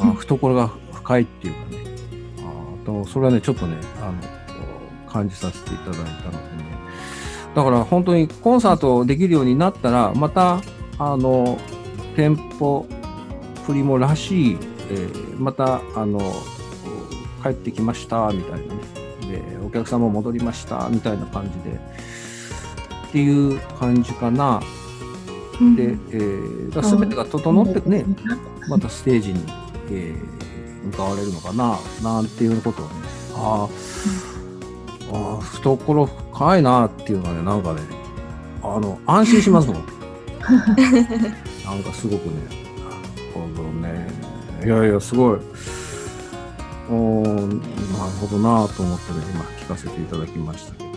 [0.00, 1.78] あー懐が深いっていうかね。
[2.40, 6.68] あーとそれはねちょっとねあの感じさせていただいたのでね。
[7.54, 10.60] だから本当にコンサートできるようになったらまた
[10.98, 11.58] あの
[12.16, 12.86] 店舗
[13.66, 14.58] プリモらしい、
[14.90, 16.20] えーまたあの
[17.42, 18.80] 帰ってきましたみたいなね。
[19.20, 21.78] でお客さんも戻りましたみたいな感じで。
[23.08, 24.60] っていう感じかな。
[25.60, 25.76] うん。
[25.76, 28.04] で、えー、全てが整ってね、
[28.68, 29.44] またステージに、
[29.90, 30.38] えー
[30.88, 32.92] 向かわれるのかななんていうことをね。
[33.34, 37.80] あー、あー懐深いなっていうのはねなんかね
[38.62, 39.97] あの安心しますもん
[41.64, 42.32] なんかすごくね
[42.78, 44.08] なるほどね
[44.64, 45.38] いやいやすごい。
[46.90, 47.50] おなる
[48.18, 50.96] ほどなと思ってね今聞かせていただきましたけどね。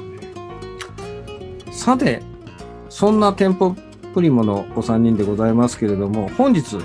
[1.72, 2.24] さて
[2.90, 3.76] そんな店舗
[4.14, 6.76] プリモのお三人でございますけれども、本日、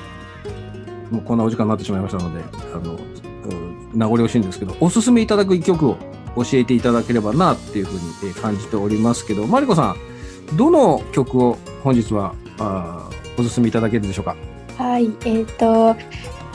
[1.11, 2.99] もうこんなお時間になってしまいましたので、あの、
[3.93, 5.97] 名残惜しいんですけど、おすすめいただく一曲を
[6.37, 9.95] 教えていただければなっていうふうに感じておりますけど、マリコさ
[10.53, 14.37] ん、どの曲を本日はあーおすすめいただけるでしょうか？
[14.79, 15.95] はいえっ、と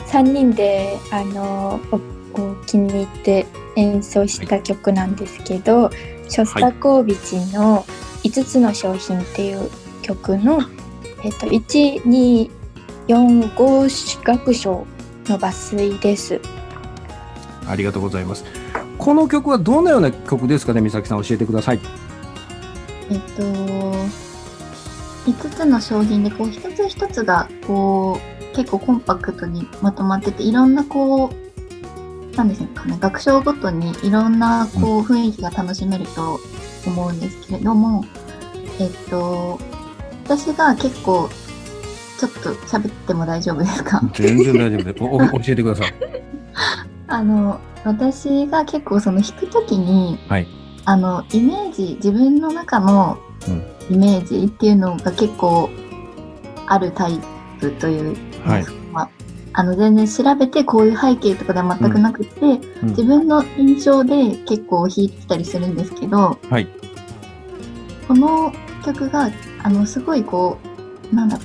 [0.08, 1.96] 3人であのお
[2.40, 5.90] お気に入って演奏した曲なんですけど、
[6.28, 7.84] ショスタコービチの
[8.24, 9.70] 「5つの商品」っていう
[10.02, 10.60] 曲の、
[11.24, 14.86] えっと1245楽章
[15.26, 16.40] の抜粋です。
[17.68, 18.44] ありがとうございます。
[18.98, 21.80] この曲はどのような曲ですかね、美咲さん教えてください。
[23.10, 23.42] えっと、
[25.26, 28.18] 5つの商品で、こう、一つ一つが、こ
[28.52, 31.30] う、結構コンパクトにまとまってて、いろんな、こ
[32.32, 36.40] う、なんですかね、学章ごとにいろんな、こう、雰囲気が楽しめると
[36.86, 38.04] 思うんですけれども、
[38.80, 39.58] えっと、
[40.24, 41.28] 私が結構、
[42.18, 44.00] ちょっと喋っても大丈夫ですか？
[44.14, 45.04] 全然大丈夫です。
[45.04, 45.94] おお 教えてください。
[47.08, 50.46] あの、私が結構その弾くときに、はい
[50.84, 53.18] あの、イメージ、自分の中の
[53.90, 55.70] イメージっていうのが結構
[56.66, 57.18] あるタイ
[57.60, 58.64] プという、はい。
[58.92, 59.10] まあ、
[59.54, 62.40] あの、全然調べてこういう背景とかでは全くなくて、
[62.82, 66.66] うん自分の印象で結構弾いてたりするんですけど、はい。
[68.08, 68.52] この
[68.84, 69.30] 曲が、
[69.62, 70.58] あの、すごいこ
[71.12, 71.38] う、なんだ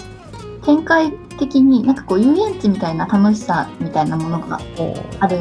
[0.65, 4.59] 展開的になんかこう遊園地みたいな楽しさみたいなものが
[5.19, 5.39] ある。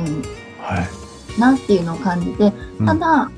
[1.38, 3.30] なっていうのを感じて、うんただ、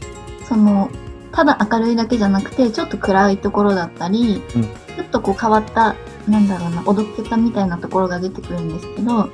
[0.49, 0.91] その、
[1.33, 4.63] ただ明るいだけじゃなくて、ちょっと暗いところだったり、うん
[4.99, 5.95] ちょっとこう変わった、
[6.29, 9.31] なんだろうな、おどけたみたいなところが出てくるんですけど、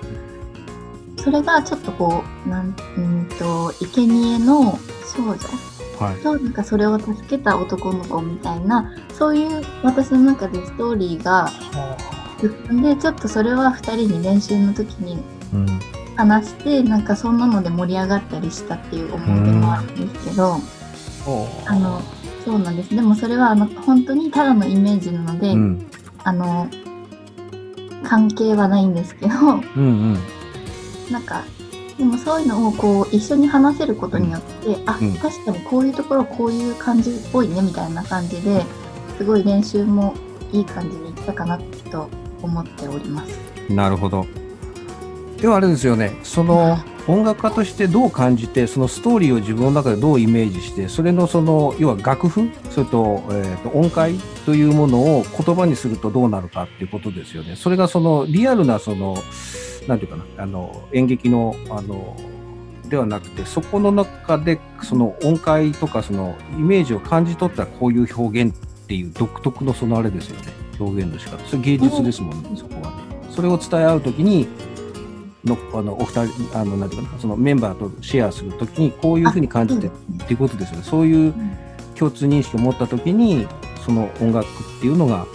[1.17, 4.79] それがちょっとこう、なん、うんと、生贄の
[5.17, 5.39] 少女
[5.99, 6.23] はい。
[6.23, 11.51] と、なんかそれを助けた男の子みたいな、そういう私の中でストーリーが
[12.41, 15.23] 進んで、ちょっとそれは二人に練習の時に
[15.55, 15.81] うん。
[16.17, 20.59] 話してなんかそんなので盛り上がったりしたっていう思い出もあるんですけど、
[21.67, 22.01] あの
[22.45, 25.87] そうなんですでもそれはあの本当にただのイメージなので、うん。
[26.23, 26.69] あの
[28.03, 30.19] 関係はないんですけどうんうん。
[31.11, 31.45] なんか
[31.99, 38.65] でもそういうのをこう一緒に話せることによって、あうん確かにこういうところこういう感じっぽいねみたいな感じで
[39.17, 40.15] すごい練習も
[40.53, 41.59] いい感じにいったかな
[41.91, 42.09] と
[42.43, 43.39] 思っております。
[43.71, 44.27] なるほど。
[45.41, 54.15] ではあれですよね、その音楽家としてどう感じて、そのストーリーを自分の中でどうイメージして、それのその、要は楽譜、それと,、えーと音階
[54.47, 57.57] というものを言葉にするとどうなるかっていうことですよね。
[57.57, 59.19] それがそのリアルなその、
[59.87, 62.17] なんていうかな、あの演劇の、あの、
[62.89, 70.53] ではなくて、そこの中でその音階とかそのイメージを感じ取ったらこういう表現っていう独特のそのあれですよね。
[70.79, 71.39] 表現の仕方。
[71.47, 72.97] それ芸術ですもんね、そこはね。
[73.31, 74.47] それを伝え合うときに、
[75.45, 79.91] のあのお二人、あの、なんていうかな、そのメンバーとシェアするときに、こういうふうに感じてっ
[80.27, 80.83] ていうことですよね。
[80.85, 81.35] そういう
[81.95, 83.47] 共通認識を持ったときに、
[83.85, 85.27] その音楽っていうのが、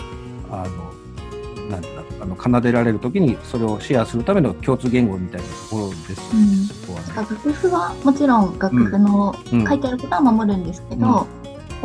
[0.51, 6.09] あの、なんていうか、あの奏でられるときに、それをシェアするための共通言語みたいなところです。
[6.09, 6.69] よね、うんね。
[7.15, 9.67] 楽譜はもちろん楽譜のうん。
[9.67, 11.13] 書いてあることは守るんですけど、うん。
[11.13, 11.23] や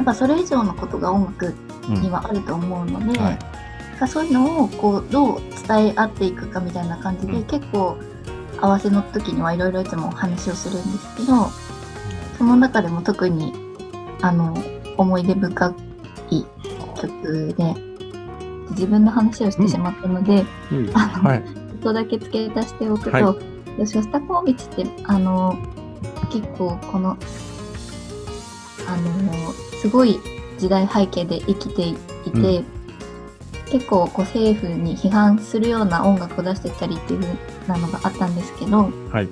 [0.01, 1.55] っぱそれ以上のことが音楽
[1.89, 2.01] うん。
[2.01, 3.39] にはあると思うので、はい。
[4.09, 7.43] そういうのをこうどう伝え合っていくかみたいな感じで、うん。
[7.45, 7.97] 結構
[8.61, 11.49] 合わせの時にはいろいろいつもお話をするんですけど
[12.39, 13.53] その中でも特に
[14.21, 14.57] あの
[14.97, 15.75] 思い出深
[16.31, 16.45] い
[17.01, 17.75] 曲で
[18.71, 20.91] 自分の話をしてしまったので、うん。
[20.95, 21.43] あのはい。
[21.43, 23.37] ちょっとだけ付け足しておくと、は
[23.79, 25.57] ショスタコービッチってあの
[26.33, 27.17] 結構この
[28.87, 30.19] あのすごい
[30.59, 31.95] 時代背景で生きてい
[32.33, 32.65] て、う
[33.75, 39.29] 結構こう政府に批判するような音楽を出してたりっていうなのがあったんですけど、はい。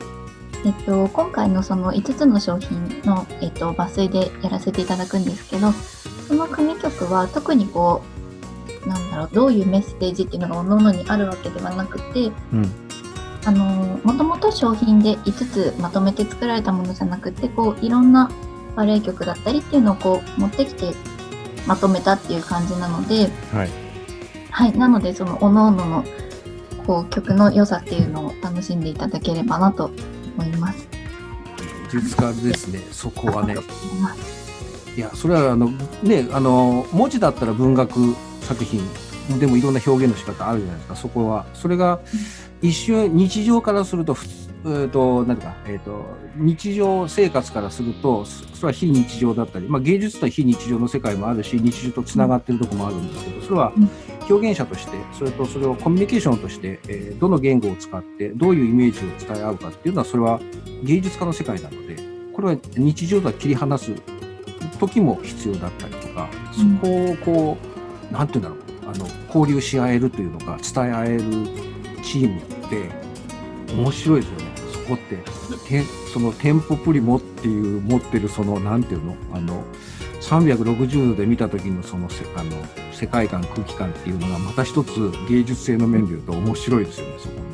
[0.64, 5.72] えっと、今回のその5つの商品の、えっと、抜粋でやらせていただくんですけど
[6.28, 8.02] その組曲は特にこ
[8.84, 12.72] うなんだろうどういうメッセージっていうのが各々にあるわけではなくてうん。
[13.44, 13.64] あの
[14.04, 18.30] もともと商品で5つまとめて作られたものじゃなくてこういろんな
[18.76, 20.92] バレエ曲だったりっていうのをこう持ってきて
[21.66, 23.81] まとめたっていう感じなので、はい。
[24.52, 26.04] はい、なのでその各々の
[26.86, 29.90] こう曲の良さっていうのを楽しんでいただければなと
[30.36, 30.88] 思います。
[31.92, 33.54] 芸術家ですね、そこはね
[34.96, 35.70] いや、それはあの、
[36.02, 38.82] ね、あの、文字だったら文学作品
[39.38, 41.46] でもいろんな表現の仕方あるじゃないですか、そこは。
[41.54, 42.00] それが
[42.60, 44.16] 一瞬日常からすると、
[44.64, 46.04] えーと、なんていうか、えっ、と、
[46.36, 53.90] 日常生活からすると、そそれは非日常だったり、まあ芸術とは非日常の世界もあるし、日常とつながってるところもあるんですけど、それはうん
[54.28, 60.40] 表現者として、それとそれをコミュニケーションとして、えどの言語を使って、どういうイメージを伝え合うかっていうのは、それは
[60.84, 61.96] 芸術家の世界なので、
[62.32, 63.92] これは日常とは切り離す
[64.78, 67.56] 時も必要だったりとか、そこをこ
[68.10, 71.20] う、なんていうんだろう、あの、交流し合えるというのか、伝え合える
[72.02, 72.90] チームって、
[73.74, 74.44] 面白いですよね。
[74.72, 75.16] そこって、
[75.68, 75.82] て
[76.12, 79.64] そのテンポプリモっていう持ってるその、なんていうの、あの、
[80.40, 82.50] 360度で見た時のそのせあの
[82.92, 87.52] 世界観空気感っていうのがまた一つ芸術性の面で言うと面白いですよねそこに。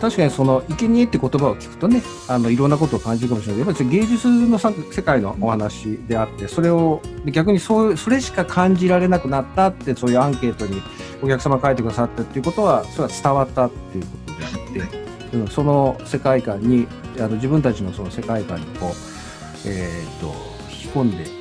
[0.00, 10.80] 確かにその生贄って言葉を聞くとねあのいろんなことを感じるかもしれないけどやっぱり芸術の世界のお話であってそれを逆にそうそれしか感じられなくなったってそういうアンケートに
[11.22, 20.34] お客様書いてくださったっていうことはそれは伝わったっていうことであって、うん、その世界観にあの自分たちのその世界観にこう、えー、と
[20.70, 21.39] 引き込んで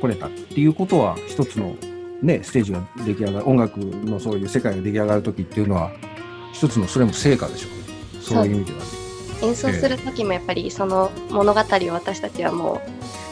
[0.00, 1.76] これたっていうことは一つの、
[2.22, 5.90] ね、ステージが出来上がる音楽のそういう世界が出来上がる時っていうのは
[6.52, 8.84] 一つのそれも成果でしょうねそういう意味ではね。
[9.42, 12.80] 演奏する時もやっぱりその物語を私たちはも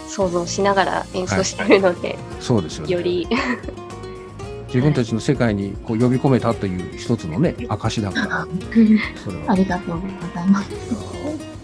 [0.09, 3.27] う想像しながら演奏してるので、そうですよねより
[4.67, 8.47] 自分たちの世界にこう呼び込めたという一つのね証だから
[9.17, 10.71] それはありがとうございます。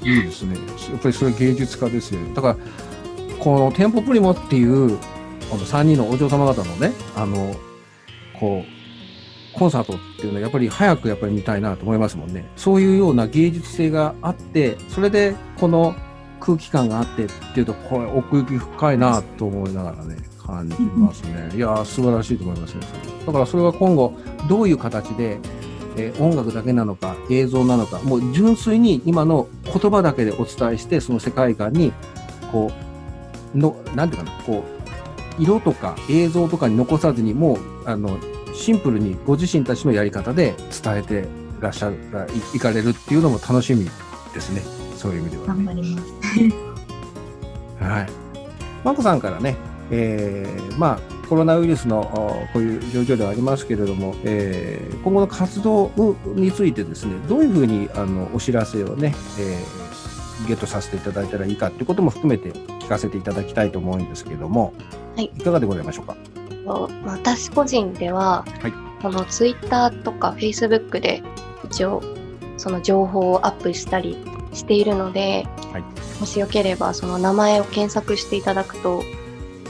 [0.02, 0.56] いいですね。
[0.56, 2.32] やっぱりそれ芸術家ですよね。
[2.34, 2.56] だから、
[3.40, 4.98] このテンポプリモっていう、
[5.50, 7.54] この3人のお嬢様方のね、あの、
[8.38, 12.48] こう、コンサートっていうのはやっぱり早くやっぱり見たいなと思いますもんね。
[12.56, 15.94] そういうような芸術性があって、それでこの
[16.40, 21.50] 空気感があってっていうと、これ奥行き深いなと思いながらね、感じますね。
[21.54, 22.80] いやー、素晴らしいと思いますね。
[23.26, 24.14] だからそれが今後、
[24.48, 25.38] どういう形で、
[25.96, 31.92] えー音楽だけなのか、映像なのか、もう純粋に今の言葉だけでお伝えして、その世界観に、
[32.52, 32.87] こう、
[33.54, 34.64] の、なんていうかな、こ
[35.38, 38.18] う、色とか映像とかに残さずに、もう、あの、
[38.54, 41.28] シンプルにご自身たちのやり方で伝えて
[41.60, 41.96] らっしゃる、
[42.54, 43.88] いいかれるっていうのも楽しみ
[44.34, 44.62] ですね。
[44.96, 45.64] そういう意味ではね。
[45.64, 47.84] 頑張ります。
[47.84, 48.08] はい。
[48.84, 49.56] マコさんからね、
[49.90, 52.04] えーまあ、コロナウイルスのお
[52.52, 55.90] こういう状況ではありますけれども、えー今後の活動
[56.34, 62.52] についてですね、どういうふうにあのお知らせをね、えーゲットさせていただいたらいいかということも含めて
[62.88, 64.72] 聞かせていただきたいと思うんですけれども、
[65.14, 65.26] はい。
[65.26, 66.16] いかがでございましょうか？
[67.04, 68.72] 私個人では、はい。
[69.02, 71.22] このツイッターとかフェイスブックで
[71.66, 72.02] 一応
[72.56, 74.16] その情報をアップしたり
[74.54, 75.84] しているので、はい。
[76.18, 79.02] もしよければその名前を検索していただくと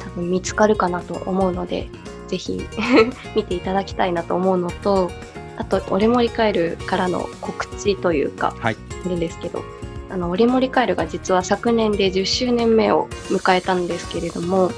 [0.01, 1.89] 多分見つかるかなと思うので
[2.29, 2.63] ぜひ
[3.35, 5.11] 見ていただきたいなと思うのと
[5.59, 8.77] あと「俺もりカエル」からの告知というか、はい。
[9.05, 9.63] いるんですけど
[10.11, 14.71] あの、オリモリカエルが実は昨年で10周年目を迎えたんですけれども、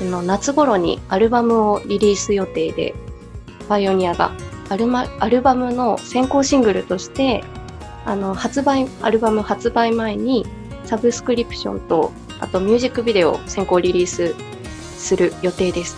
[0.00, 2.94] あの夏頃にアルバムをリリース予定で、
[3.68, 4.32] パイオニアが
[4.70, 7.42] アルマアルバムの先行シングルとして、
[8.04, 10.46] あの、発売、アルバム発売前に
[10.84, 14.34] サブスクリプションと、あとミュージックビデオを先行リリース
[14.96, 15.96] する予定です。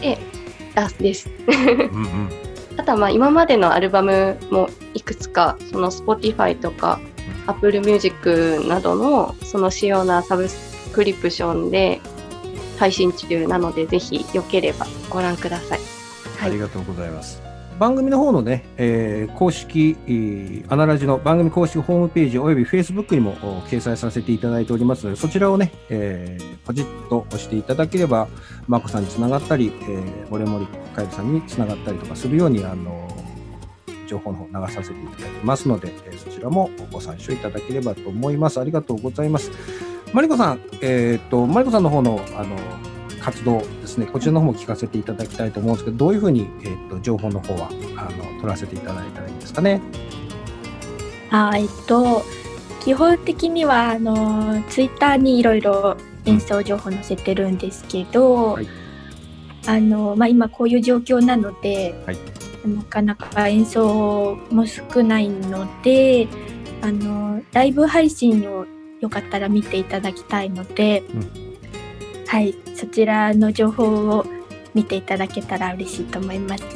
[0.00, 0.18] で、
[0.74, 1.30] あ、です。
[1.48, 2.30] うんうん
[2.78, 7.00] あとはまあ今までのアルバムもいくつかその Spotify とか
[7.46, 12.00] Apple Music などのその主要なサブスクリプションで
[12.78, 15.78] 配信中なのでぜひよければご覧ください。
[16.38, 17.42] はいありがとうございます。
[17.78, 23.36] 番組の方のね、えー公式、えーアナラジの番組公式ホームページおよび Facebook にも
[23.68, 28.28] 掲載させていただいておりますので、そちらをね、えーポチッと押していただければ、
[28.66, 33.08] マコさんにつながったり、えー、俺森カエルさんにつながったりとかするように、あの
[34.06, 38.60] 情報の方流させていただいてますので、えーそちらもご参照いただければと思います。
[38.60, 39.50] ありがとうございます。
[40.12, 42.56] マリコさん、えっ、と、マリコさんの方の、あの、
[43.20, 49.80] 活動ですね、こちらの方も聞かせていただきたいと思うんですけど、どういうふうに、えー、と情報の方はあの取らせていただいたらいいですかね？
[51.30, 52.22] あえっと
[52.84, 58.68] 基本的にはあのツイッターにいろいろ演奏情報載せてるんですけど、はい
[59.66, 62.16] あのまあ、今こういう状況なので、はい
[62.66, 66.28] なかなか演奏も少ないので
[66.82, 68.66] あのライブ配信を
[69.00, 71.46] よかったら見ていただきたいので、うん
[72.26, 74.26] はいそちらの情報を
[74.74, 76.64] 見ていただけたら嬉しいと思います。
[76.64, 76.68] は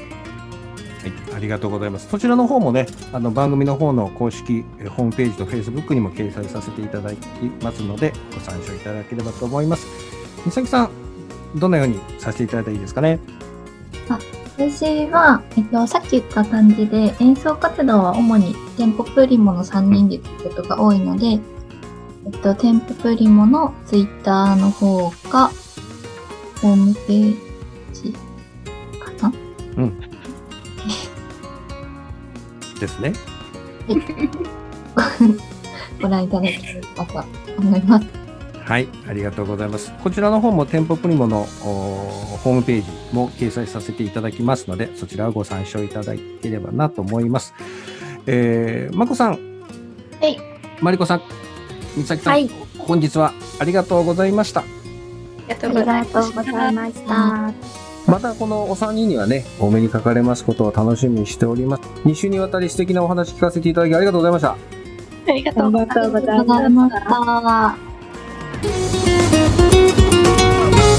[1.33, 2.09] い、ありがとうございます。
[2.09, 7.17] そちらの方もね、あの番組の方の公式えーホームページと Facebook にも掲載させていただき
[7.63, 9.87] ますので、ご参照いただければと思います。
[10.45, 10.91] 美咲さん、
[11.57, 13.19] どのようにさせていただいたらいいですかね？
[14.69, 21.37] 私は、えっと、さっき言った感じで演奏活動は主にテンポプリモの3人でってことが多いので、え
[22.29, 25.51] っと、テンポプリモのツイッターの方か、
[26.61, 27.39] ホームペー
[27.95, 28.13] ジ
[28.99, 29.33] かな？
[32.79, 33.15] ですね。
[36.03, 36.61] ご覧いただけれ
[36.97, 37.25] ばと
[37.59, 38.20] 思います。
[38.71, 39.93] はい、ありがとうございます。
[40.01, 41.45] こちらの方も店舗プリモのお
[42.39, 47.53] ホームページも掲載させていただきますので、そちらをご参照いただければなと思います。
[48.29, 49.31] えー、まこさん。
[50.21, 50.39] はい。
[50.81, 51.23] まりこさん、
[51.97, 54.61] みさきさん、はい本日はありがとうございました。
[54.61, 54.65] あ
[55.49, 57.53] りがとあうございました。
[58.07, 61.83] またこのお三人にはね、お目にかかれますことを楽しみにしております。
[62.05, 64.57] 2週にわたり素敵なお話聞かせていただきありがとうございました。
[65.27, 67.90] ありがとうございました。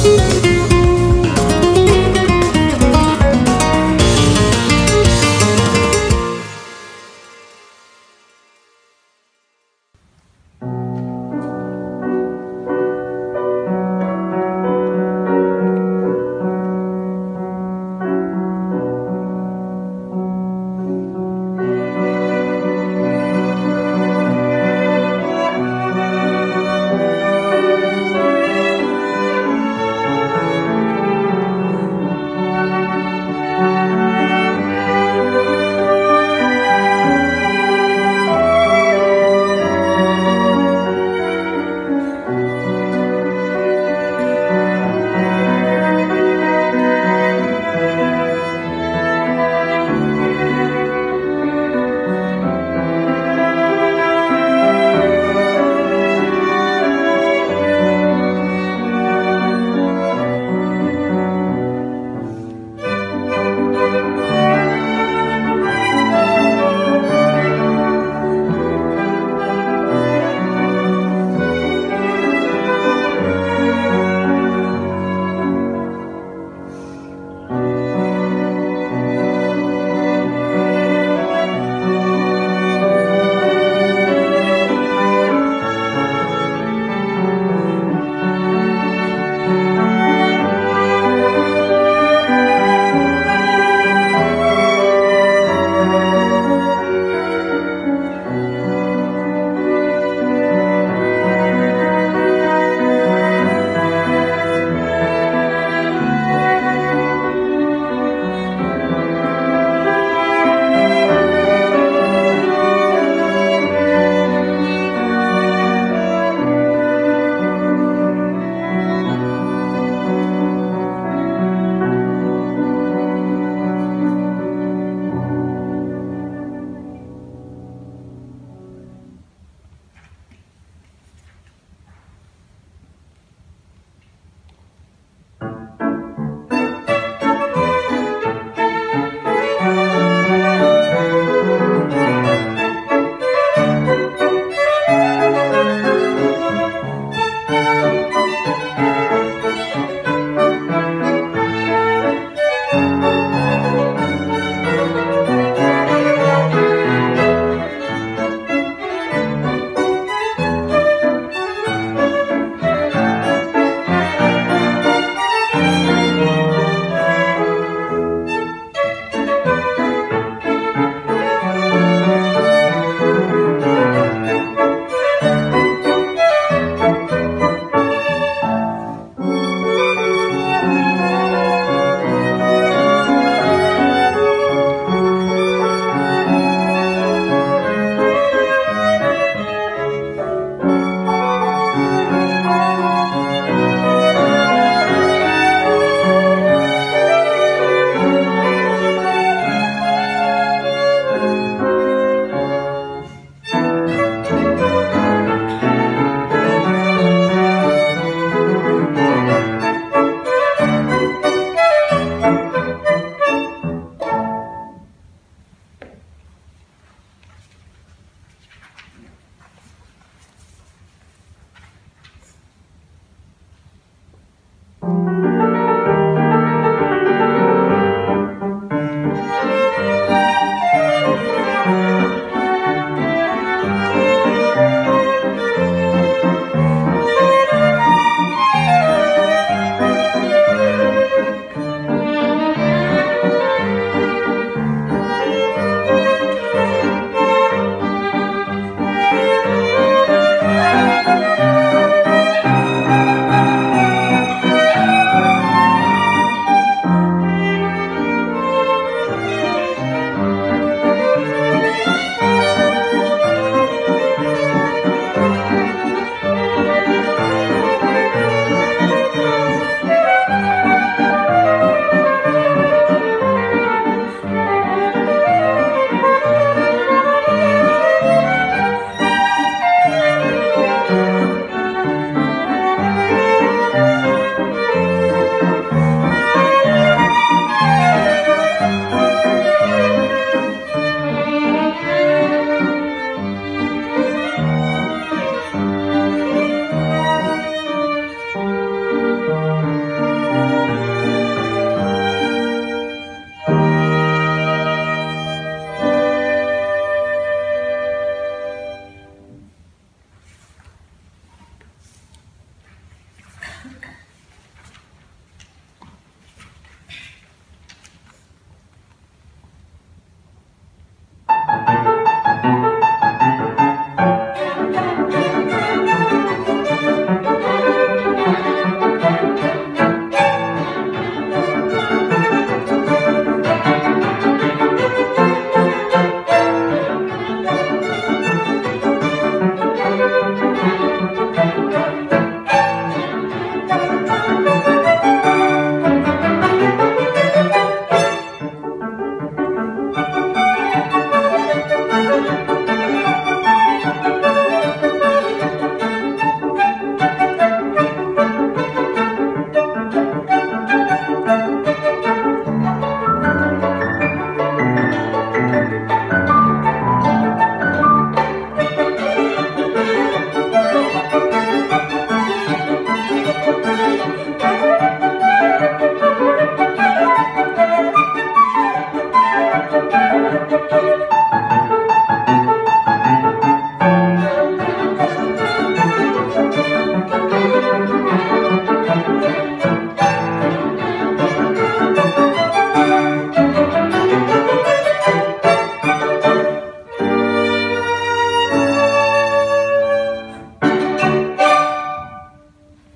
[0.03, 0.40] Música